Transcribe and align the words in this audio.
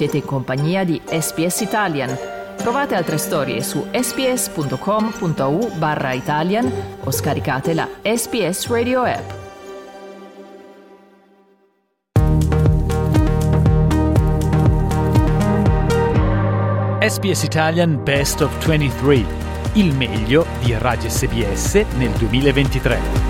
Siete 0.00 0.16
in 0.16 0.24
compagnia 0.24 0.82
di 0.82 0.98
SPS 1.04 1.60
Italian. 1.60 2.16
Trovate 2.56 2.94
altre 2.94 3.18
storie 3.18 3.62
su 3.62 3.84
sps.com.au 3.92 5.76
barra 5.76 6.14
Italian 6.14 6.72
o 7.04 7.10
scaricate 7.10 7.74
la 7.74 7.86
SPS 8.02 8.68
Radio 8.68 9.02
app. 9.02 9.30
SPS 17.06 17.42
Italian 17.42 18.02
Best 18.02 18.40
of 18.40 18.56
23, 18.64 19.26
il 19.74 19.94
meglio 19.94 20.46
di 20.62 20.74
Radio 20.78 21.10
SBS 21.10 21.74
nel 21.98 22.12
2023. 22.12 23.29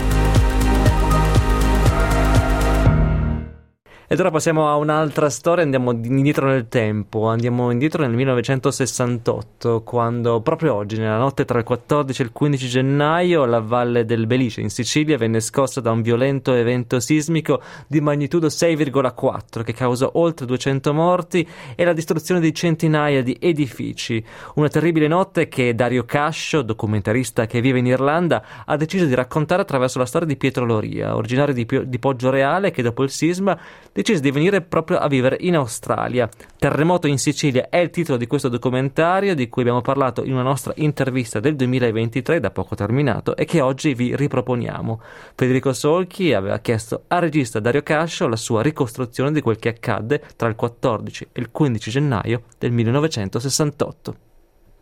Ed 4.13 4.19
ora 4.19 4.33
passiamo 4.33 4.69
a 4.69 4.75
un'altra 4.75 5.31
storia, 5.31 5.63
andiamo 5.63 5.93
indietro 5.93 6.49
nel 6.49 6.67
tempo, 6.67 7.29
andiamo 7.29 7.71
indietro 7.71 8.03
nel 8.03 8.11
1968, 8.11 9.85
quando 9.85 10.41
proprio 10.41 10.75
oggi, 10.75 10.99
nella 10.99 11.17
notte 11.17 11.45
tra 11.45 11.59
il 11.59 11.65
14 11.65 12.21
e 12.21 12.25
il 12.25 12.33
15 12.33 12.67
gennaio, 12.67 13.45
la 13.45 13.61
valle 13.61 14.05
del 14.05 14.27
Belice 14.27 14.63
in 14.63 14.71
Sicilia 14.71 15.17
venne 15.17 15.39
scossa 15.39 15.81
da 15.81 15.93
un 15.93 16.03
violento 16.03 16.53
evento 16.55 16.99
sismico 16.99 17.63
di 17.87 18.01
magnitudo 18.01 18.49
6,4 18.49 19.63
che 19.63 19.73
causò 19.73 20.11
oltre 20.15 20.45
200 20.45 20.93
morti 20.93 21.49
e 21.77 21.85
la 21.85 21.93
distruzione 21.93 22.41
di 22.41 22.53
centinaia 22.53 23.23
di 23.23 23.37
edifici. 23.41 24.21
Una 24.57 24.67
terribile 24.67 25.07
notte 25.07 25.47
che 25.47 25.73
Dario 25.77 26.05
Cascio, 26.05 26.63
documentarista 26.63 27.47
che 27.47 27.61
vive 27.61 27.79
in 27.79 27.87
Irlanda, 27.87 28.45
ha 28.67 28.77
deciso 28.77 29.05
di 29.05 29.15
raccontare 29.15 29.63
attraverso 29.63 30.01
la 30.01 30.07
storia 30.07 30.27
di 30.27 30.37
Pietro 30.37 30.65
Loria, 30.65 31.15
originario 31.15 31.55
di, 31.55 31.65
di 31.87 31.99
Poggio 32.01 32.31
Reale 32.31 32.73
che 32.73 32.83
dopo 32.83 33.05
il 33.05 33.11
sisma 33.11 33.57
decise 34.01 34.21
di 34.21 34.31
venire 34.31 34.63
proprio 34.63 34.99
a 34.99 35.09
vivere 35.09 35.37
in 35.41 35.57
Australia. 35.57 36.29
Terremoto 36.59 37.07
in 37.07 37.19
Sicilia 37.19 37.69
è 37.69 37.77
il 37.77 37.91
titolo 37.91 38.17
di 38.17 38.27
questo 38.27 38.49
documentario 38.49 39.35
di 39.35 39.49
cui 39.49 39.63
abbiamo 39.63 39.83
parlato 39.83 40.25
in 40.25 40.33
una 40.33 40.43
nostra 40.43 40.73
intervista 40.77 41.39
del 41.39 41.57
2023, 41.57 42.41
da 42.41 42.51
poco 42.51 42.75
terminato, 42.75 43.37
e 43.37 43.45
che 43.45 43.61
oggi 43.61 43.95
vi 43.95 44.17
riproponiamo. 44.17 45.01
Federico 45.35 45.73
Solchi 45.73 46.33
aveva 46.33 46.59
chiesto 46.61 47.05
al 47.09 47.21
regista 47.21 47.61
Dario 47.61 47.83
Cascio 47.83 48.27
la 48.27 48.37
sua 48.37 48.63
ricostruzione 48.63 49.33
di 49.33 49.43
quel 49.43 49.59
che 49.59 49.69
accadde 49.69 50.23
tra 50.37 50.49
il 50.49 50.57
14 50.57 51.29
e 51.33 51.41
il 51.41 51.51
15 51.51 51.91
gennaio 51.91 52.43
del 52.59 52.73
1968. 52.73 54.30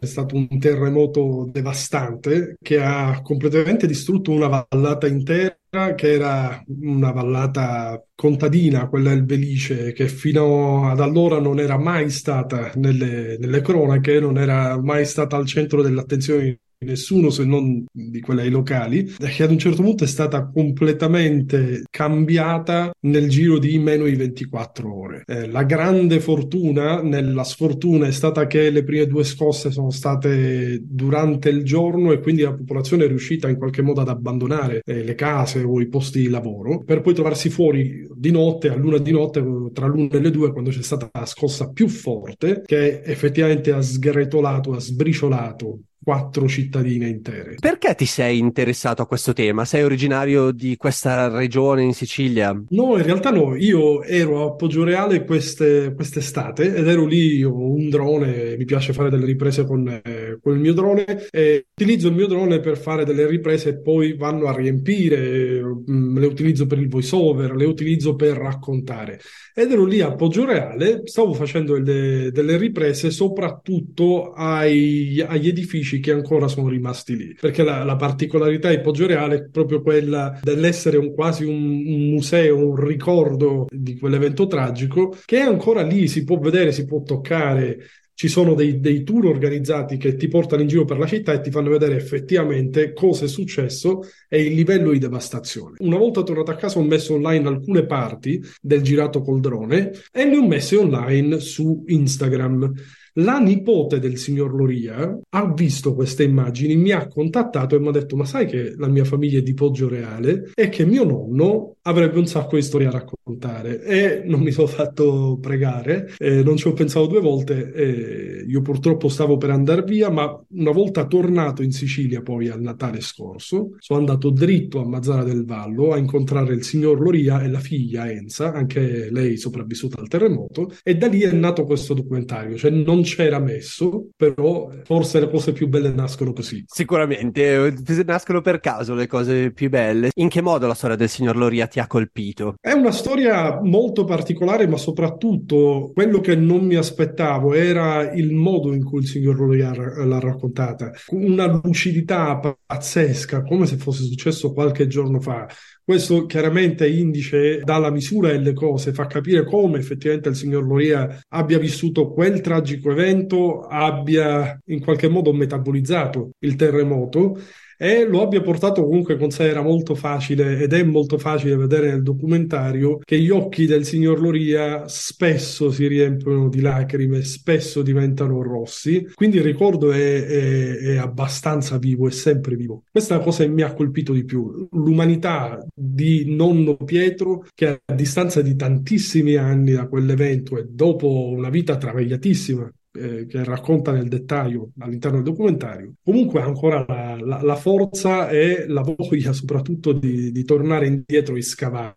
È 0.01 0.07
stato 0.07 0.37
un 0.37 0.59
terremoto 0.59 1.49
devastante 1.51 2.57
che 2.63 2.81
ha 2.81 3.21
completamente 3.23 3.87
distrutto 3.87 4.31
una 4.31 4.67
vallata 4.69 5.07
intera 5.07 5.57
che 5.95 6.13
era 6.13 6.63
una 6.67 7.11
vallata 7.11 8.03
contadina, 8.15 8.89
quella 8.89 9.11
del 9.11 9.25
Belice, 9.25 9.93
che 9.93 10.09
fino 10.09 10.89
ad 10.89 11.01
allora 11.01 11.41
non 11.41 11.59
era 11.61 11.77
mai 11.77 12.11
stata 12.11 12.73
nelle, 12.77 13.37
nelle 13.39 13.61
cronache, 13.61 14.19
non 14.21 14.39
era 14.39 14.81
mai 14.81 15.05
stata 15.05 15.37
al 15.37 15.47
centro 15.47 15.83
dell'attenzione 15.83 16.61
nessuno 16.81 17.31
se 17.31 17.45
non 17.45 17.85
di 17.91 18.21
quelle 18.21 18.49
locali, 18.49 19.05
che 19.05 19.43
ad 19.43 19.51
un 19.51 19.59
certo 19.59 19.83
punto 19.83 20.05
è 20.05 20.07
stata 20.07 20.47
completamente 20.47 21.83
cambiata 21.91 22.93
nel 23.01 23.29
giro 23.29 23.59
di 23.59 23.79
meno 23.79 24.05
di 24.05 24.15
24 24.15 24.95
ore. 24.95 25.23
Eh, 25.27 25.49
la 25.49 25.65
grande 25.65 26.21
fortuna 26.21 27.03
nella 27.03 27.45
sfortuna 27.45 28.07
è 28.07 28.13
stata 28.13 28.47
che 28.47 28.71
le 28.71 28.85
prime 28.85 29.07
due 29.07 29.25
scosse 29.25 29.71
sono 29.71 29.91
state 29.91 30.81
durante 30.83 31.49
il 31.49 31.65
giorno 31.65 32.13
e 32.13 32.21
quindi 32.21 32.43
la 32.43 32.55
popolazione 32.55 33.05
è 33.05 33.09
riuscita 33.09 33.49
in 33.49 33.57
qualche 33.57 33.83
modo 33.83 34.01
ad 34.01 34.09
abbandonare 34.09 34.83
eh, 34.85 35.03
le 35.03 35.15
case 35.15 35.63
o 35.63 35.81
i 35.81 35.89
posti 35.89 36.21
di 36.21 36.29
lavoro 36.29 36.83
per 36.85 37.01
poi 37.01 37.15
trovarsi 37.15 37.49
fuori 37.49 38.07
di 38.15 38.31
notte, 38.31 38.69
a 38.69 38.77
luna 38.77 38.99
di 38.99 39.11
notte, 39.11 39.45
tra 39.73 39.87
l'una 39.87 40.09
e 40.11 40.21
le 40.21 40.31
due, 40.31 40.53
quando 40.53 40.71
c'è 40.71 40.83
stata 40.83 41.09
la 41.13 41.27
scossa 41.27 41.71
più 41.71 41.89
forte 41.89 42.63
che 42.65 43.03
effettivamente 43.03 43.73
ha 43.73 43.81
sgretolato, 43.81 44.73
ha 44.73 44.81
sbriciolato 44.81 45.81
quattro 46.09 46.49
cittadine 46.49 47.07
intere. 47.07 47.57
Perché 47.61 47.95
ti 47.95 48.07
sei 48.07 48.39
interessato 48.39 49.03
a 49.03 49.07
questo 49.07 49.35
tema? 49.35 49.67
Sei 49.67 49.83
originario 49.83 50.53
di 50.53 50.75
questa 50.79 51.29
regione 51.29 51.83
in 51.83 51.93
Sicilia? 51.93 52.59
No, 52.71 52.97
in 52.97 53.03
realtà 53.03 53.29
no, 53.31 53.55
io 53.55 54.03
ero 54.03 54.47
a 54.47 54.55
Poggioreale 54.55 55.27
queste, 55.27 55.93
quest'estate 55.95 56.75
ed 56.75 56.89
ero 56.89 57.05
lì, 57.05 57.45
ho 57.45 57.53
un 57.53 57.91
drone, 57.91 58.57
mi 58.57 58.65
piace 58.65 58.95
fare 58.95 59.11
delle 59.11 59.27
riprese 59.27 59.67
con, 59.67 59.87
eh, 59.87 60.39
con, 60.41 60.55
il 60.55 60.61
mio 60.61 60.73
drone 60.73 61.29
e 61.31 61.67
utilizzo 61.73 62.09
il 62.09 62.15
mio 62.15 62.27
drone 62.27 62.61
per 62.61 62.79
fare 62.79 63.05
delle 63.05 63.27
riprese 63.27 63.69
e 63.69 63.79
poi 63.79 64.17
vanno 64.17 64.47
a 64.47 64.57
riempire, 64.57 65.61
mh, 65.61 65.93
mm, 65.93 66.17
le 66.17 66.27
utilizzo 66.27 66.65
per 66.65 66.79
il 66.79 66.89
voice 66.89 67.15
over, 67.15 67.55
le 67.55 67.67
utilizzo 67.67 68.15
per 68.15 68.39
raccontare. 68.39 69.21
Ed 69.55 69.71
ero 69.73 69.85
lì 69.85 70.01
a 70.01 70.15
Poggioreale, 70.15 71.03
stavo 71.05 71.35
facendo 71.35 71.79
delle, 71.79 72.31
delle 72.31 72.57
riprese 72.57 73.11
soprattutto 73.11 74.33
ai, 74.33 75.23
agli 75.27 75.49
edifici 75.49 75.98
che 76.01 76.13
ancora 76.13 76.49
sono 76.49 76.69
rimasti 76.69 77.17
lì. 77.17 77.37
Perché 77.39 77.63
la, 77.63 77.85
la 77.85 77.97
particolarità 77.97 78.71
di 78.71 78.81
Poggioreale 78.81 79.37
è 79.37 79.49
proprio 79.49 79.83
quella 79.83 80.39
dell'essere 80.43 80.97
un, 80.97 81.15
quasi 81.15 81.45
un, 81.45 81.85
un, 81.87 82.09
museo, 82.11 82.57
un 82.57 82.77
ricordo 82.77 83.67
di 83.71 83.99
quell'evento 83.99 84.47
tragico, 84.47 85.17
che 85.25 85.39
è 85.39 85.43
ancora 85.43 85.83
lì, 85.83 86.09
si 86.09 86.25
può 86.25 86.39
vedere, 86.39 86.73
si 86.73 86.85
può 86.85 87.03
toccare 87.03 87.79
ci 88.19 88.27
sono 88.27 88.55
dei, 88.55 88.81
dei, 88.81 89.05
tour 89.05 89.27
organizzati 89.27 89.97
che 89.97 90.17
ti 90.17 90.27
portano 90.27 90.63
in 90.63 90.67
giro 90.67 90.85
per 90.85 90.99
la 90.99 91.07
città 91.07 91.35
e 91.35 91.41
ti 91.41 91.53
fanno 91.53 91.71
vedere 91.71 91.95
effettivamente 91.95 92.93
cosa 92.93 93.27
è 93.27 93.29
successo 93.29 94.01
e 94.29 94.43
il 94.43 94.55
livello 94.55 94.91
di 94.91 94.99
devastazione. 94.99 95.77
Una 95.79 95.99
volta 95.99 96.25
tornato 96.25 96.51
a 96.51 96.57
casa 96.57 96.81
ho 96.81 96.83
messo 96.83 97.15
online 97.15 97.47
alcune 97.47 97.87
parti 97.87 98.43
del 98.61 98.83
girato 98.83 99.23
col 99.23 99.39
drone 99.39 99.93
e 100.11 100.29
le 100.29 100.37
ho 100.37 100.45
messe 100.45 100.77
online 100.77 101.39
su 101.39 101.85
Instagram. 101.87 102.73
La 103.19 103.39
nipote 103.39 103.99
del 103.99 104.17
signor 104.17 104.55
Loria 104.55 105.19
ha 105.31 105.53
visto 105.53 105.95
queste 105.95 106.23
immagini, 106.23 106.77
mi 106.77 106.93
ha 106.93 107.09
contattato 107.09 107.75
e 107.75 107.81
mi 107.81 107.89
ha 107.89 107.91
detto: 107.91 108.15
Ma 108.15 108.25
sai 108.25 108.47
che 108.47 108.75
la 108.77 108.87
mia 108.87 109.05
famiglia 109.05 109.39
è 109.39 109.43
di 109.43 109.55
Poggio 109.55 109.89
Reale 109.89 110.51
e 110.55 110.69
che 110.69 110.85
mio 110.85 111.03
nonno 111.05 111.77
avrebbe 111.83 112.19
un 112.19 112.27
sacco 112.27 112.55
di 112.55 112.63
storie 112.63 112.87
a 112.87 112.93
raccontare. 112.93 113.83
E 113.83 114.23
non 114.25 114.41
mi 114.41 114.53
sono 114.53 114.69
fatto 114.69 115.37
pregare, 115.41 116.13
eh, 116.19 116.45
non 116.45 116.57
ci 116.57 116.69
ho 116.69 116.73
pensato 116.73 117.07
due 117.07 117.21
volte. 117.21 117.73
Eh, 117.73 118.45
io 118.47 118.63
purtroppo 118.63 119.09
stavo 119.09 119.37
per 119.37 119.51
andare 119.51 119.83
via, 119.83 120.11
ma 120.11 120.41
una 120.51 120.71
volta 120.71 121.07
tornato 121.07 121.65
in 121.65 121.73
Sicilia, 121.73 122.23
poi 122.23 122.49
al 122.49 122.61
Natale 122.61 123.01
scorso, 123.01 123.71
sono 123.79 123.99
andato 123.99 124.31
dritto 124.31 124.81
a 124.81 124.87
Mazzara 124.87 125.25
del 125.25 125.45
Vallo 125.45 125.93
a 125.93 125.99
incontrare 125.99 126.55
il 126.55 126.63
signor 126.63 127.01
Loria 127.01 127.43
e 127.43 127.49
la 127.49 127.59
figlia 127.59 128.09
Enza, 128.09 128.53
anche 128.53 129.11
lei 129.11 129.37
sopravvissuta 129.37 130.01
al 130.01 130.07
terremoto, 130.07 130.71
e 130.85 130.95
da 130.95 131.09
lì 131.09 131.23
è 131.23 131.33
nato 131.33 131.65
questo 131.65 131.95
documentario. 131.95 132.57
Cioè, 132.57 132.71
non 132.71 133.07
c'era 133.15 133.39
messo, 133.39 134.09
però 134.17 134.71
forse 134.85 135.21
le 135.21 135.31
cose 135.31 135.53
più 135.53 135.69
belle 135.69 135.91
nascono 135.91 136.33
così. 136.33 136.65
Sicuramente, 136.67 137.67
eh, 137.67 138.05
nascono 138.05 138.41
per 138.41 138.61
caso 138.61 138.95
le 138.95 139.07
cose 139.07 139.51
più 139.53 139.69
belle. 139.69 140.11
In 140.15 140.29
che 140.29 140.41
modo 140.41 140.67
la 140.67 140.75
storia 140.75 140.97
del 140.97 141.09
signor 141.09 141.37
Loria 141.37 141.67
ti 141.67 141.81
ha 141.81 141.87
colpito? 141.87 142.55
È 142.61 142.73
una 142.73 142.93
storia 142.93 143.61
molto 143.63 144.05
particolare, 144.05 144.67
ma 144.67 144.77
soprattutto 144.77 145.91
quello 145.95 146.21
che 146.21 146.37
non 146.37 146.65
mi 146.65 146.77
aspettavo 146.77 147.55
era 147.55 148.13
il 148.13 148.33
modo 148.33 148.73
in 148.73 148.85
cui 148.85 149.01
il 149.01 149.07
signor 149.07 149.39
Loria 149.39 149.73
l'ha 149.75 150.21
raccontata. 150.21 150.91
Una 151.09 151.61
lucidità 151.63 152.39
pazzesca, 152.67 153.43
come 153.43 153.67
se 153.67 153.77
fosse 153.77 154.05
successo 154.05 154.53
qualche 154.53 154.87
giorno 154.87 155.21
fa. 155.21 155.47
Questo 155.89 156.27
chiaramente 156.27 156.87
indice 156.87 157.61
dalla 157.65 157.91
misura 157.91 158.31
delle 158.31 158.53
cose, 158.53 158.93
fa 158.93 159.07
capire 159.07 159.47
come 159.47 159.79
effettivamente 159.79 160.29
il 160.29 160.35
signor 160.35 160.67
Loria 160.67 161.19
abbia 161.29 161.59
vissuto 161.59 162.13
quel 162.13 162.43
tragico 162.43 162.91
evento, 162.91 163.61
abbia 163.61 164.61
in 164.67 164.81
qualche 164.81 165.09
modo 165.09 165.33
metabolizzato 165.33 166.33
il 166.41 166.57
terremoto 166.57 167.41
e 167.81 168.05
lo 168.05 168.23
abbia 168.23 168.41
portato 168.41 168.85
comunque 168.85 169.17
con 169.17 169.31
sé 169.31 169.45
era 169.45 169.63
molto 169.63 169.95
facile 169.95 170.59
ed 170.59 170.73
è 170.73 170.83
molto 170.83 171.17
facile 171.17 171.55
vedere 171.55 171.91
nel 171.91 172.03
documentario 172.03 172.99
che 173.05 173.21
gli 173.21 173.31
occhi 173.31 173.67
del 173.67 173.85
signor 173.85 174.21
Loria 174.21 174.89
spesso 174.89 175.71
si 175.71 175.87
riempiono 175.87 176.49
di 176.49 176.61
lacrime, 176.61 177.23
spesso 177.23 177.83
diventano 177.83 178.43
rossi, 178.43 179.09
quindi 179.15 179.37
il 179.37 179.45
ricordo 179.45 179.93
è, 179.93 180.25
è, 180.27 180.77
è 180.77 180.97
abbastanza 180.97 181.79
vivo, 181.79 182.09
è 182.09 182.11
sempre 182.11 182.57
vivo. 182.57 182.83
Questa 182.91 183.15
è 183.15 183.19
la 183.19 183.25
cosa 183.25 183.45
che 183.45 183.51
mi 183.51 183.63
ha 183.63 183.73
colpito 183.73 184.13
di 184.13 184.25
più, 184.25 184.69
l'umanità 184.73 185.65
di 185.73 186.35
nonno 186.35 186.77
Pietro 186.77 187.47
che 187.55 187.81
a 187.85 187.95
distanza 187.95 188.43
di 188.43 188.57
tantissimi 188.57 189.37
anni 189.37 189.73
da 189.73 189.87
quell'evento 189.87 190.59
e 190.59 190.65
dopo 190.69 191.29
una 191.29 191.49
vita 191.49 191.77
travagliatissima 191.77 192.73
eh, 192.99 193.27
che 193.27 193.45
racconta 193.45 193.93
nel 193.93 194.09
dettaglio 194.09 194.71
all'interno 194.79 195.23
del 195.23 195.33
documentario, 195.33 195.95
comunque 196.03 196.41
ancora 196.41 196.85
la, 196.87 197.17
la, 197.21 197.43
la, 197.43 197.57
forza 197.57 198.29
e 198.29 198.67
la 198.67 198.83
voglia 198.83 199.33
soprattutto 199.33 199.93
di, 199.93 200.33
di 200.33 200.45
tornare 200.45 200.87
indietro 200.87 201.37
e 201.37 201.43
scavare 201.43 201.97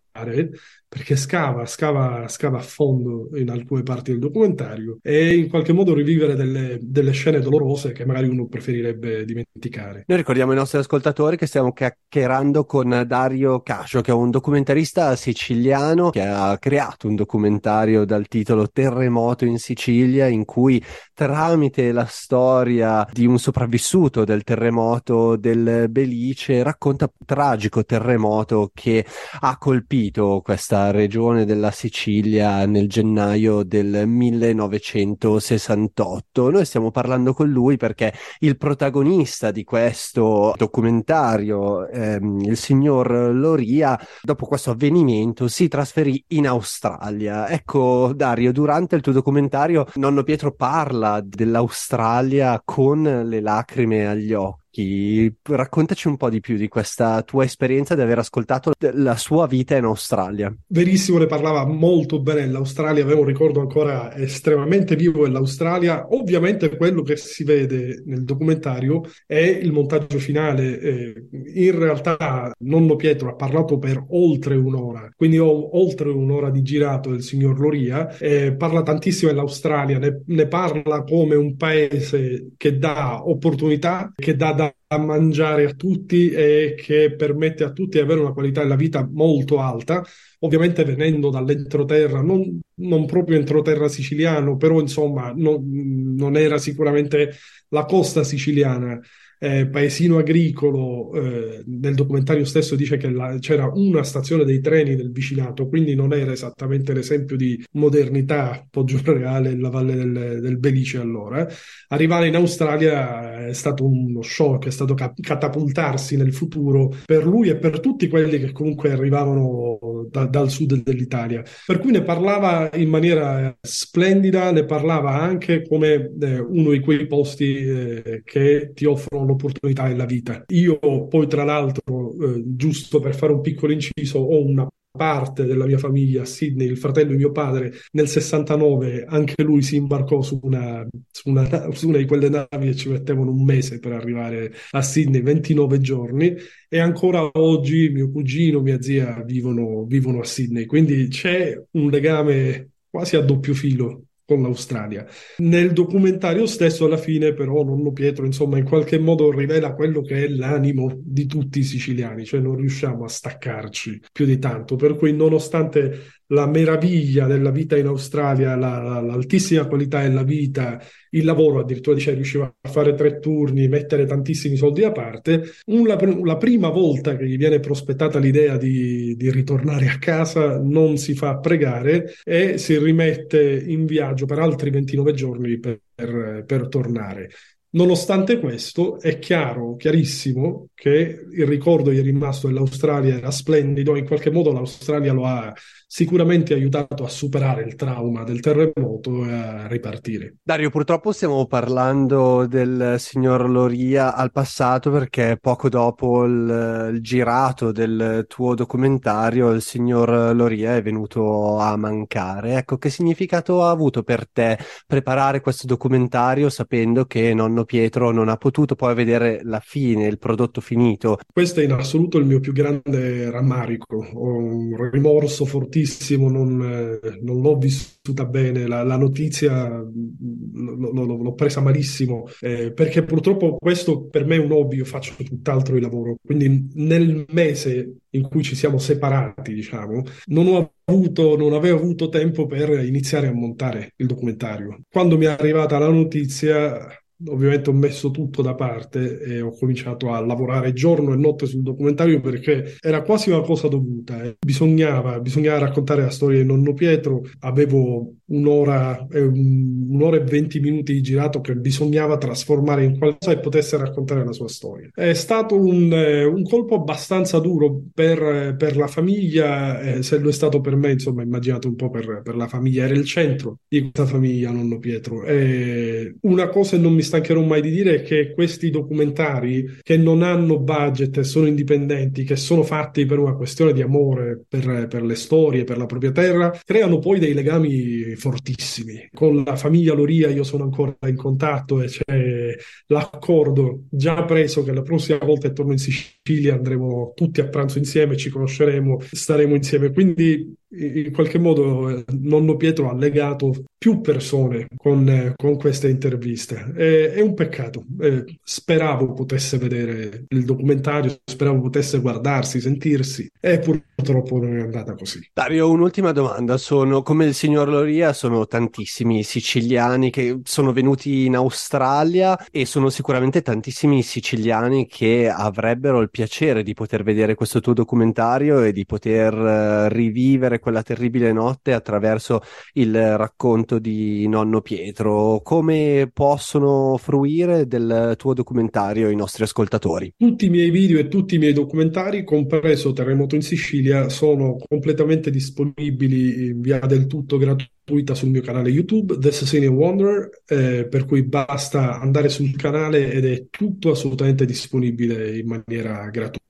perché 0.92 1.16
scava, 1.16 1.64
scava, 1.64 2.28
scava 2.28 2.58
a 2.58 2.62
fondo 2.62 3.30
in 3.36 3.48
alcune 3.48 3.82
parti 3.82 4.10
del 4.10 4.20
documentario 4.20 4.98
e 5.00 5.34
in 5.34 5.48
qualche 5.48 5.72
modo 5.72 5.94
rivivere 5.94 6.34
delle, 6.34 6.78
delle, 6.82 7.12
scene 7.12 7.40
dolorose 7.40 7.92
che 7.92 8.04
magari 8.04 8.28
uno 8.28 8.46
preferirebbe 8.46 9.24
dimenticare. 9.24 10.04
Noi 10.06 10.18
ricordiamo 10.18 10.50
ai 10.50 10.58
nostri 10.58 10.78
ascoltatori 10.78 11.38
che 11.38 11.46
stiamo 11.46 11.72
chiacchierando 11.72 12.66
con 12.66 13.04
Dario 13.06 13.60
Cascio, 13.60 14.02
che 14.02 14.10
è 14.10 14.14
un 14.14 14.28
documentarista 14.28 15.16
siciliano 15.16 16.10
che 16.10 16.20
ha 16.20 16.58
creato 16.58 17.08
un 17.08 17.14
documentario 17.14 18.04
dal 18.04 18.28
titolo 18.28 18.68
Terremoto 18.68 19.46
in 19.46 19.58
Sicilia, 19.58 20.26
in 20.26 20.44
cui 20.44 20.82
tramite 21.14 21.90
la 21.92 22.06
storia 22.06 23.08
di 23.10 23.24
un 23.24 23.38
sopravvissuto 23.38 24.24
del 24.24 24.42
terremoto 24.42 25.36
del 25.36 25.86
Belice 25.88 26.62
racconta 26.62 27.06
un 27.06 27.24
tragico 27.24 27.82
terremoto 27.82 28.70
che 28.74 29.06
ha 29.40 29.56
colpito 29.56 30.00
questa 30.10 30.90
regione 30.90 31.44
della 31.44 31.70
Sicilia 31.70 32.64
nel 32.66 32.88
gennaio 32.88 33.62
del 33.62 34.04
1968. 34.06 36.50
Noi 36.50 36.64
stiamo 36.64 36.90
parlando 36.90 37.34
con 37.34 37.48
lui 37.48 37.76
perché 37.76 38.14
il 38.40 38.56
protagonista 38.56 39.50
di 39.50 39.64
questo 39.64 40.54
documentario, 40.56 41.86
ehm, 41.88 42.40
il 42.40 42.56
signor 42.56 43.10
Loria, 43.32 43.98
dopo 44.22 44.46
questo 44.46 44.70
avvenimento 44.72 45.46
si 45.48 45.68
trasferì 45.68 46.24
in 46.28 46.48
Australia. 46.48 47.48
Ecco, 47.48 48.12
Dario, 48.14 48.52
durante 48.52 48.96
il 48.96 49.02
tuo 49.02 49.12
documentario, 49.12 49.86
nonno 49.94 50.22
Pietro 50.22 50.54
parla 50.54 51.20
dell'Australia 51.22 52.62
con 52.64 53.02
le 53.02 53.40
lacrime 53.40 54.08
agli 54.08 54.32
occhi 54.32 54.61
Chi, 54.72 55.30
raccontaci 55.42 56.08
un 56.08 56.16
po' 56.16 56.30
di 56.30 56.40
più 56.40 56.56
di 56.56 56.66
questa 56.66 57.20
tua 57.24 57.44
esperienza 57.44 57.94
di 57.94 58.00
aver 58.00 58.20
ascoltato 58.20 58.72
la 58.78 59.16
sua 59.16 59.46
vita 59.46 59.76
in 59.76 59.84
Australia. 59.84 60.50
Verissimo, 60.68 61.18
ne 61.18 61.26
parlava 61.26 61.66
molto 61.66 62.22
bene 62.22 62.46
dell'Australia, 62.46 63.04
avevo 63.04 63.20
un 63.20 63.26
ricordo 63.26 63.60
ancora 63.60 64.16
estremamente 64.16 64.96
vivo 64.96 65.24
dell'Australia. 65.24 66.06
Ovviamente 66.08 66.74
quello 66.74 67.02
che 67.02 67.16
si 67.16 67.44
vede 67.44 68.02
nel 68.06 68.24
documentario 68.24 69.02
è 69.26 69.36
il 69.36 69.72
montaggio 69.72 70.18
finale. 70.18 70.80
Eh, 70.80 71.26
in 71.54 71.78
realtà 71.78 72.50
nonno 72.60 72.96
Pietro 72.96 73.28
ha 73.28 73.34
parlato 73.34 73.76
per 73.76 74.02
oltre 74.08 74.54
un'ora, 74.54 75.06
quindi 75.14 75.38
ho 75.38 75.78
oltre 75.78 76.08
un'ora 76.08 76.48
di 76.48 76.62
girato 76.62 77.10
del 77.10 77.22
signor 77.22 77.60
Loria, 77.60 78.08
parla 78.56 78.82
tantissimo 78.82 79.30
dell'Australia, 79.30 79.98
ne, 79.98 80.22
ne 80.24 80.46
parla 80.48 81.02
come 81.02 81.34
un 81.34 81.56
paese 81.56 82.52
che 82.56 82.78
dà 82.78 83.20
opportunità, 83.22 84.10
che 84.16 84.34
dà 84.34 84.60
da 84.86 84.98
mangiare 84.98 85.64
a 85.64 85.74
tutti 85.74 86.30
e 86.30 86.74
che 86.76 87.14
permette 87.14 87.64
a 87.64 87.72
tutti 87.72 87.96
di 87.96 88.02
avere 88.02 88.20
una 88.20 88.32
qualità 88.32 88.62
della 88.62 88.76
vita 88.76 89.08
molto 89.10 89.60
alta, 89.60 90.04
ovviamente 90.40 90.84
venendo 90.84 91.30
dall'entroterra, 91.30 92.20
non, 92.20 92.60
non 92.74 93.06
proprio 93.06 93.38
entroterra 93.38 93.88
siciliano, 93.88 94.56
però 94.56 94.80
insomma 94.80 95.32
non, 95.34 96.14
non 96.16 96.36
era 96.36 96.58
sicuramente 96.58 97.32
la 97.68 97.84
costa 97.84 98.22
siciliana 98.24 99.00
eh, 99.42 99.66
paesino 99.66 100.18
agricolo, 100.18 101.12
eh, 101.14 101.64
nel 101.66 101.96
documentario 101.96 102.44
stesso 102.44 102.76
dice 102.76 102.96
che 102.96 103.10
la, 103.10 103.36
c'era 103.40 103.68
una 103.74 104.04
stazione 104.04 104.44
dei 104.44 104.60
treni 104.60 104.94
del 104.94 105.10
vicinato, 105.10 105.66
quindi 105.66 105.96
non 105.96 106.12
era 106.12 106.30
esattamente 106.30 106.92
l'esempio 106.92 107.36
di 107.36 107.60
modernità 107.72 108.64
Poggio 108.70 109.00
Reale 109.02 109.58
la 109.58 109.68
valle 109.68 109.96
del, 109.96 110.38
del 110.40 110.58
Belice 110.58 110.98
allora. 110.98 111.44
Arrivare 111.88 112.28
in 112.28 112.36
Australia 112.36 113.48
è 113.48 113.52
stato 113.52 113.84
uno 113.84 114.22
shock, 114.22 114.68
è 114.68 114.70
stato 114.70 114.94
ca- 114.94 115.12
catapultarsi 115.20 116.16
nel 116.16 116.32
futuro 116.32 116.94
per 117.04 117.26
lui 117.26 117.48
e 117.48 117.56
per 117.56 117.80
tutti 117.80 118.06
quelli 118.06 118.38
che 118.38 118.52
comunque 118.52 118.92
arrivavano 118.92 120.06
da, 120.08 120.24
dal 120.26 120.50
sud 120.50 120.84
dell'Italia. 120.84 121.42
Per 121.66 121.80
cui 121.80 121.90
ne 121.90 122.02
parlava 122.02 122.70
in 122.74 122.88
maniera 122.88 123.52
splendida, 123.60 124.52
ne 124.52 124.64
parlava 124.64 125.20
anche 125.20 125.66
come 125.66 126.12
eh, 126.20 126.38
uno 126.38 126.70
di 126.70 126.78
quei 126.78 127.08
posti 127.08 127.56
eh, 127.56 128.22
che 128.24 128.70
ti 128.72 128.84
offrono 128.84 129.30
l'opportunità 129.32 129.84
nella 129.84 130.04
vita. 130.04 130.44
Io 130.48 130.78
poi 131.08 131.26
tra 131.26 131.44
l'altro, 131.44 132.12
eh, 132.20 132.42
giusto 132.44 133.00
per 133.00 133.14
fare 133.14 133.32
un 133.32 133.40
piccolo 133.40 133.72
inciso, 133.72 134.18
ho 134.18 134.44
una 134.44 134.66
parte 134.94 135.46
della 135.46 135.64
mia 135.64 135.78
famiglia 135.78 136.22
a 136.22 136.26
Sydney, 136.26 136.68
il 136.68 136.76
fratello 136.76 137.12
di 137.12 137.16
mio 137.16 137.32
padre, 137.32 137.72
nel 137.92 138.08
69 138.08 139.04
anche 139.08 139.42
lui 139.42 139.62
si 139.62 139.76
imbarcò 139.76 140.20
su 140.20 140.38
una, 140.42 140.86
su 141.10 141.30
una, 141.30 141.72
su 141.72 141.88
una 141.88 141.96
di 141.96 142.04
quelle 142.04 142.28
navi 142.28 142.68
e 142.68 142.74
ci 142.76 142.90
mettevano 142.90 143.30
un 143.30 143.42
mese 143.42 143.78
per 143.78 143.92
arrivare 143.92 144.52
a 144.72 144.82
Sydney, 144.82 145.22
29 145.22 145.80
giorni, 145.80 146.34
e 146.68 146.78
ancora 146.78 147.26
oggi 147.32 147.88
mio 147.88 148.10
cugino, 148.10 148.60
mia 148.60 148.80
zia 148.82 149.22
vivono, 149.24 149.84
vivono 149.84 150.20
a 150.20 150.24
Sydney, 150.24 150.66
quindi 150.66 151.08
c'è 151.08 151.58
un 151.72 151.88
legame 151.88 152.72
quasi 152.90 153.16
a 153.16 153.22
doppio 153.22 153.54
filo 153.54 154.04
con 154.32 154.42
l'Australia. 154.42 155.06
Nel 155.38 155.72
documentario 155.72 156.46
stesso, 156.46 156.86
alla 156.86 156.96
fine, 156.96 157.34
però, 157.34 157.62
nonno 157.62 157.92
Pietro, 157.92 158.24
insomma, 158.24 158.58
in 158.58 158.64
qualche 158.64 158.98
modo 158.98 159.30
rivela 159.30 159.74
quello 159.74 160.00
che 160.00 160.24
è 160.24 160.28
l'animo 160.28 160.92
di 160.96 161.26
tutti 161.26 161.60
i 161.60 161.64
siciliani, 161.64 162.24
cioè 162.24 162.40
non 162.40 162.56
riusciamo 162.56 163.04
a 163.04 163.08
staccarci 163.08 164.00
più 164.12 164.24
di 164.24 164.38
tanto. 164.38 164.76
Per 164.76 164.96
cui, 164.96 165.12
nonostante 165.12 166.20
la 166.32 166.46
meraviglia 166.46 167.26
della 167.26 167.50
vita 167.50 167.76
in 167.76 167.86
Australia, 167.86 168.56
la, 168.56 168.82
la, 168.82 169.00
l'altissima 169.00 169.66
qualità 169.66 170.02
della 170.02 170.22
vita, 170.22 170.82
il 171.10 171.24
lavoro, 171.24 171.60
addirittura 171.60 171.94
dice, 171.94 172.14
riusciva 172.14 172.52
a 172.60 172.68
fare 172.68 172.94
tre 172.94 173.18
turni, 173.18 173.68
mettere 173.68 174.06
tantissimi 174.06 174.56
soldi 174.56 174.80
da 174.80 174.92
parte. 174.92 175.42
Una, 175.66 175.96
la 176.24 176.36
prima 176.36 176.70
volta 176.70 177.16
che 177.16 177.26
gli 177.26 177.36
viene 177.36 177.60
prospettata 177.60 178.18
l'idea 178.18 178.56
di, 178.56 179.14
di, 179.14 179.30
ritornare 179.30 179.88
a 179.88 179.98
casa, 179.98 180.58
non 180.58 180.96
si 180.96 181.14
fa 181.14 181.38
pregare 181.38 182.14
e 182.24 182.56
si 182.58 182.78
rimette 182.78 183.62
in 183.66 183.84
viaggio 183.84 184.26
per 184.26 184.38
altri 184.38 184.70
29 184.70 185.12
giorni 185.12 185.58
per, 185.58 185.80
per, 185.94 186.44
per 186.46 186.68
tornare. 186.68 187.28
Nonostante 187.74 188.38
questo, 188.38 189.00
è 189.00 189.18
chiaro, 189.18 189.76
chiarissimo, 189.76 190.68
che 190.82 191.28
il 191.30 191.46
ricordo 191.46 191.92
gli 191.92 192.00
è 192.00 192.02
rimasto 192.02 192.48
dell'Australia 192.48 193.16
era 193.16 193.30
splendido, 193.30 193.94
in 193.94 194.04
qualche 194.04 194.32
modo 194.32 194.50
l'Australia 194.50 195.12
lo 195.12 195.26
ha 195.26 195.54
sicuramente 195.94 196.54
aiutato 196.54 197.04
a 197.04 197.08
superare 197.08 197.64
il 197.64 197.74
trauma 197.74 198.24
del 198.24 198.40
terremoto 198.40 199.26
e 199.26 199.30
a 199.30 199.66
ripartire. 199.66 200.36
Dario, 200.42 200.70
purtroppo 200.70 201.12
stiamo 201.12 201.44
parlando 201.44 202.46
del 202.46 202.94
signor 202.96 203.50
Loria 203.50 204.14
al 204.14 204.32
passato 204.32 204.90
perché 204.90 205.36
poco 205.38 205.68
dopo 205.68 206.24
il, 206.24 206.90
il 206.94 207.02
girato 207.02 207.72
del 207.72 208.24
tuo 208.26 208.54
documentario 208.54 209.50
il 209.50 209.60
signor 209.60 210.34
Loria 210.34 210.76
è 210.76 210.82
venuto 210.82 211.58
a 211.58 211.76
mancare. 211.76 212.54
Ecco, 212.54 212.78
che 212.78 212.88
significato 212.88 213.62
ha 213.62 213.68
avuto 213.68 214.02
per 214.02 214.26
te 214.26 214.58
preparare 214.86 215.42
questo 215.42 215.66
documentario 215.66 216.48
sapendo 216.48 217.04
che 217.04 217.34
nonno 217.34 217.64
Pietro 217.64 218.12
non 218.12 218.30
ha 218.30 218.36
potuto 218.38 218.74
poi 218.74 218.94
vedere 218.94 219.40
la 219.42 219.60
fine, 219.60 220.06
il 220.06 220.18
prodotto 220.18 220.62
finito? 220.72 221.18
Questo 221.32 221.60
è 221.60 221.64
in 221.64 221.72
assoluto 221.72 222.18
il 222.18 222.26
mio 222.26 222.40
più 222.40 222.52
grande 222.52 223.30
rammarico, 223.30 223.96
ho 223.96 224.36
un 224.36 224.90
rimorso 224.90 225.44
fortissimo 225.44 226.30
non, 226.30 227.00
eh, 227.02 227.18
non 227.22 227.40
l'ho 227.40 227.56
vissuta 227.56 228.24
bene, 228.24 228.66
la, 228.66 228.82
la 228.82 228.96
notizia 228.96 229.68
l- 229.68 230.90
l- 230.92 231.22
l'ho 231.22 231.34
presa 231.34 231.60
malissimo, 231.60 232.26
eh, 232.40 232.72
perché 232.72 233.04
purtroppo 233.04 233.56
questo 233.58 234.06
per 234.06 234.24
me 234.24 234.36
è 234.36 234.38
un 234.38 234.52
hobby, 234.52 234.76
io 234.76 234.84
faccio 234.84 235.14
tutt'altro 235.22 235.74
di 235.74 235.80
lavoro, 235.80 236.16
quindi 236.24 236.68
nel 236.74 237.24
mese 237.28 237.96
in 238.10 238.28
cui 238.28 238.42
ci 238.42 238.54
siamo 238.54 238.78
separati, 238.78 239.54
diciamo, 239.54 240.02
non 240.26 240.46
ho 240.48 240.72
avuto, 240.84 241.36
non 241.36 241.52
avevo 241.52 241.78
avuto 241.78 242.08
tempo 242.08 242.46
per 242.46 242.84
iniziare 242.84 243.28
a 243.28 243.32
montare 243.32 243.92
il 243.96 244.06
documentario. 244.06 244.80
Quando 244.90 245.16
mi 245.16 245.24
è 245.24 245.28
arrivata 245.28 245.78
la 245.78 245.88
notizia 245.88 246.86
ovviamente 247.28 247.70
ho 247.70 247.72
messo 247.72 248.10
tutto 248.10 248.42
da 248.42 248.54
parte 248.54 249.20
e 249.20 249.40
ho 249.40 249.50
cominciato 249.50 250.12
a 250.12 250.20
lavorare 250.20 250.72
giorno 250.72 251.12
e 251.12 251.16
notte 251.16 251.46
sul 251.46 251.62
documentario 251.62 252.20
perché 252.20 252.76
era 252.80 253.02
quasi 253.02 253.30
una 253.30 253.42
cosa 253.42 253.68
dovuta. 253.68 254.22
Eh. 254.22 254.36
Bisognava, 254.38 255.20
bisognava, 255.20 255.58
raccontare 255.58 256.02
la 256.02 256.10
storia 256.10 256.40
di 256.40 256.46
nonno 256.46 256.74
Pietro. 256.74 257.22
Avevo 257.40 258.14
un'ora, 258.32 259.06
un'ora 259.10 260.16
e 260.16 260.24
venti 260.24 260.60
minuti 260.60 260.92
di 260.94 261.00
girato 261.00 261.40
che 261.40 261.54
bisognava 261.54 262.16
trasformare 262.18 262.84
in 262.84 262.98
qualcosa 262.98 263.32
e 263.32 263.38
potesse 263.38 263.76
raccontare 263.76 264.24
la 264.24 264.32
sua 264.32 264.48
storia. 264.48 264.90
È 264.94 265.12
stato 265.12 265.58
un, 265.58 265.92
eh, 265.92 266.24
un 266.24 266.42
colpo 266.42 266.74
abbastanza 266.74 267.38
duro 267.38 267.82
per, 267.92 268.54
per 268.56 268.76
la 268.76 268.86
famiglia, 268.86 269.80
eh, 269.80 270.02
se 270.02 270.18
lo 270.18 270.28
è 270.28 270.32
stato 270.32 270.60
per 270.60 270.76
me, 270.76 270.92
insomma, 270.92 271.22
immaginate 271.22 271.66
un 271.66 271.76
po' 271.76 271.90
per, 271.90 272.22
per, 272.22 272.36
la 272.36 272.48
famiglia. 272.48 272.84
Era 272.84 272.94
il 272.94 273.04
centro 273.04 273.58
di 273.68 273.80
questa 273.80 274.06
famiglia, 274.06 274.50
nonno 274.50 274.78
Pietro. 274.78 275.24
E 275.24 276.16
una 276.22 276.48
cosa 276.48 276.78
non 276.78 276.94
mi 276.94 277.02
stancherò 277.02 277.42
mai 277.42 277.60
di 277.60 277.70
dire 277.70 277.96
è 277.96 278.02
che 278.02 278.32
questi 278.32 278.70
documentari 278.70 279.78
che 279.82 279.96
non 279.96 280.22
hanno 280.22 280.58
budget 280.58 281.18
e 281.18 281.24
sono 281.24 281.46
indipendenti, 281.46 282.24
che 282.24 282.36
sono 282.36 282.62
fatti 282.62 283.04
per 283.04 283.18
una 283.18 283.34
questione 283.34 283.72
di 283.72 283.82
amore 283.82 284.42
per, 284.48 284.86
per 284.88 285.02
le 285.02 285.14
storie, 285.14 285.64
per 285.64 285.76
la 285.76 285.86
propria 285.86 286.12
terra, 286.12 286.58
creano 286.64 286.98
poi 286.98 287.18
dei 287.18 287.34
legami 287.34 288.16
fortissimi. 288.22 289.08
Con 289.12 289.42
la 289.44 289.56
famiglia 289.56 289.94
Loria 289.94 290.30
io 290.30 290.44
sono 290.44 290.62
ancora 290.62 290.96
in 291.06 291.16
contatto 291.16 291.82
e 291.82 291.86
c'è 291.86 292.56
l'accordo 292.86 293.86
già 293.90 294.22
preso 294.24 294.62
che 294.62 294.72
la 294.72 294.82
prossima 294.82 295.18
volta 295.18 295.48
che 295.48 295.54
torno 295.54 295.72
in 295.72 295.78
Sicilia 295.78 296.54
andremo 296.54 297.12
tutti 297.16 297.40
a 297.40 297.48
pranzo 297.48 297.78
insieme, 297.78 298.16
ci 298.16 298.30
conosceremo, 298.30 299.00
staremo 299.10 299.56
insieme. 299.56 299.92
Quindi 299.92 300.54
in 300.74 301.12
qualche 301.12 301.38
modo 301.38 302.04
nonno 302.20 302.56
Pietro 302.56 302.88
ha 302.88 302.94
legato 302.94 303.64
più 303.76 304.00
persone 304.00 304.68
con, 304.76 305.34
con 305.36 305.56
queste 305.56 305.88
interviste. 305.88 306.72
È, 306.74 307.10
è 307.14 307.20
un 307.20 307.34
peccato. 307.34 307.84
Eh, 308.00 308.38
speravo 308.42 309.12
potesse 309.12 309.58
vedere 309.58 310.24
il 310.28 310.44
documentario, 310.44 311.18
speravo 311.24 311.60
potesse 311.60 311.98
guardarsi, 311.98 312.60
sentirsi, 312.60 313.28
e 313.40 313.58
purtroppo 313.58 313.91
non 314.10 314.56
è 314.56 314.60
andata 314.60 314.94
così. 314.94 315.20
Dario, 315.32 315.70
un'ultima 315.70 316.12
domanda. 316.12 316.56
Sono, 316.56 317.02
come 317.02 317.26
il 317.26 317.34
signor 317.34 317.68
Loria, 317.68 318.12
sono 318.12 318.46
tantissimi 318.46 319.22
siciliani 319.22 320.10
che 320.10 320.40
sono 320.44 320.72
venuti 320.72 321.26
in 321.26 321.36
Australia 321.36 322.38
e 322.50 322.66
sono 322.66 322.90
sicuramente 322.90 323.42
tantissimi 323.42 324.02
siciliani 324.02 324.86
che 324.86 325.28
avrebbero 325.28 326.00
il 326.00 326.10
piacere 326.10 326.62
di 326.62 326.74
poter 326.74 327.02
vedere 327.02 327.34
questo 327.34 327.60
tuo 327.60 327.72
documentario 327.72 328.62
e 328.62 328.72
di 328.72 328.84
poter 328.84 329.34
uh, 329.34 329.88
rivivere 329.88 330.58
quella 330.58 330.82
terribile 330.82 331.32
notte 331.32 331.72
attraverso 331.72 332.40
il 332.74 333.16
racconto 333.16 333.78
di 333.78 334.26
nonno 334.28 334.60
Pietro. 334.60 335.40
Come 335.42 336.10
possono 336.12 336.96
fruire 336.96 337.66
del 337.66 338.14
tuo 338.16 338.34
documentario 338.34 339.10
i 339.10 339.16
nostri 339.16 339.44
ascoltatori? 339.44 340.14
Tutti 340.16 340.46
i 340.46 340.50
miei 340.50 340.70
video 340.70 340.98
e 340.98 341.08
tutti 341.08 341.34
i 341.34 341.38
miei 341.38 341.52
documentari, 341.52 342.24
compreso 342.24 342.92
Terremoto 342.92 343.34
in 343.34 343.42
Sicilia, 343.42 343.91
sono 344.08 344.56
completamente 344.68 345.30
disponibili 345.30 346.46
in 346.46 346.60
via 346.60 346.78
del 346.80 347.06
tutto 347.06 347.38
gratuita 347.38 348.14
sul 348.14 348.30
mio 348.30 348.42
canale 348.42 348.70
YouTube, 348.70 349.18
The 349.18 349.32
Sicilian 349.32 349.74
Wonder, 349.74 350.42
eh, 350.46 350.86
per 350.88 351.04
cui 351.04 351.22
basta 351.22 352.00
andare 352.00 352.28
sul 352.28 352.54
canale 352.56 353.10
ed 353.12 353.24
è 353.24 353.46
tutto 353.50 353.90
assolutamente 353.90 354.44
disponibile 354.44 355.38
in 355.38 355.46
maniera 355.46 356.08
gratuita. 356.10 356.40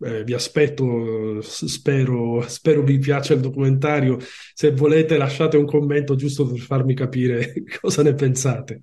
Eh, 0.00 0.22
vi 0.24 0.32
aspetto, 0.32 1.40
spero, 1.42 2.40
spero 2.46 2.82
vi 2.82 2.98
piaccia 2.98 3.34
il 3.34 3.40
documentario. 3.40 4.18
Se 4.54 4.70
volete 4.72 5.16
lasciate 5.16 5.56
un 5.56 5.66
commento 5.66 6.14
giusto 6.14 6.46
per 6.46 6.58
farmi 6.60 6.94
capire 6.94 7.52
cosa 7.80 8.02
ne 8.02 8.14
pensate. 8.14 8.82